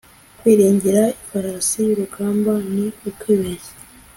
[0.39, 3.73] kwiringira ifarasi y'urugamba, ni ukwibeshya